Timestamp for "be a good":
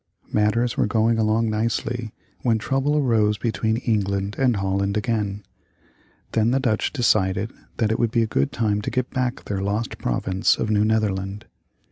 8.09-8.51